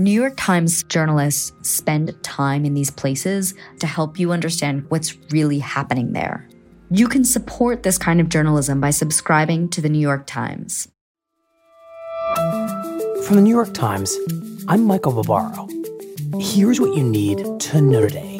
[0.00, 5.58] New York Times journalists spend time in these places to help you understand what's really
[5.58, 6.48] happening there.
[6.90, 10.88] You can support this kind of journalism by subscribing to the New York Times.
[13.26, 14.16] From the New York Times,
[14.68, 15.68] I'm Michael Barbaro.
[16.40, 18.38] Here's what you need to know today.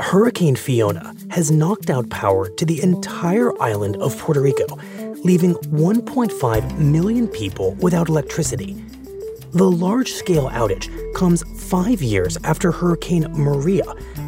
[0.00, 4.78] Hurricane Fiona has knocked out power to the entire island of Puerto Rico,
[5.24, 8.82] leaving 1.5 million people without electricity.
[9.52, 13.84] The large scale outage comes five years after Hurricane Maria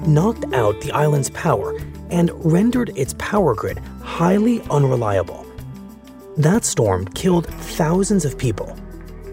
[0.06, 1.78] knocked out the island's power
[2.10, 5.46] and rendered its power grid highly unreliable.
[6.38, 8.76] That storm killed thousands of people.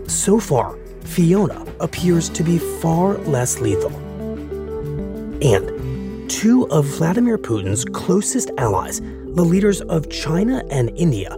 [0.08, 3.96] So far, Fiona appears to be far less lethal.
[5.42, 5.75] And
[6.36, 11.34] two of Vladimir Putin's closest allies, the leaders of China and India,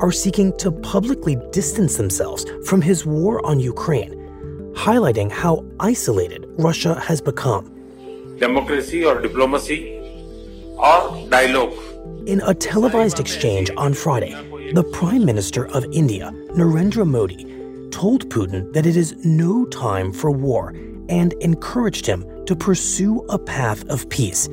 [0.00, 4.12] are seeking to publicly distance themselves from his war on Ukraine,
[4.74, 7.64] highlighting how isolated Russia has become.
[8.38, 9.80] Democracy or diplomacy
[10.76, 11.72] or dialogue.
[12.26, 14.32] In a televised exchange on Friday,
[14.74, 17.42] the Prime Minister of India, Narendra Modi,
[17.90, 20.74] told Putin that it is no time for war
[21.08, 24.48] and encouraged him to pursue a path of peace.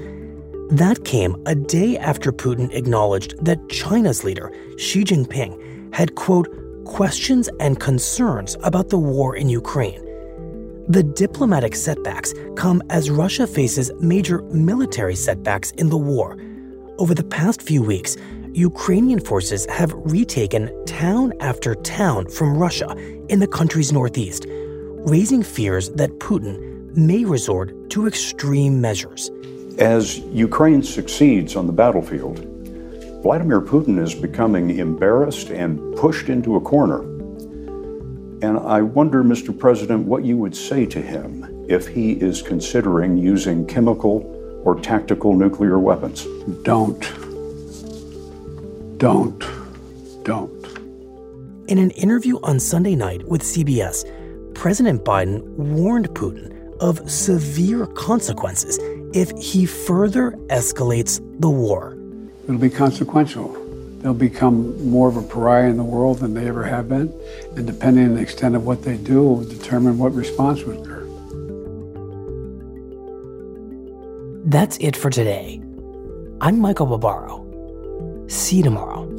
[0.69, 6.47] That came a day after Putin acknowledged that China's leader, Xi Jinping, had, quote,
[6.85, 10.05] questions and concerns about the war in Ukraine.
[10.87, 16.37] The diplomatic setbacks come as Russia faces major military setbacks in the war.
[16.97, 18.17] Over the past few weeks,
[18.53, 22.95] Ukrainian forces have retaken town after town from Russia
[23.29, 24.47] in the country's northeast,
[25.05, 29.31] raising fears that Putin may resort to extreme measures.
[29.77, 32.39] As Ukraine succeeds on the battlefield,
[33.23, 37.01] Vladimir Putin is becoming embarrassed and pushed into a corner.
[38.41, 39.57] And I wonder, Mr.
[39.57, 45.33] President, what you would say to him if he is considering using chemical or tactical
[45.33, 46.25] nuclear weapons.
[46.63, 47.03] Don't
[48.99, 49.45] don't.
[50.23, 50.67] Don't.
[51.69, 54.03] In an interview on Sunday night with CBS,
[54.59, 58.77] President Biden warned Putin of severe consequences
[59.13, 61.97] if he further escalates the war.
[62.43, 63.53] It'll be consequential.
[63.99, 67.09] They'll become more of a pariah in the world than they ever have been.
[67.55, 71.05] And depending on the extent of what they do, will determine what response would occur.
[74.43, 75.61] That's it for today.
[76.41, 78.25] I'm Michael Barbaro.
[78.27, 79.18] See you tomorrow.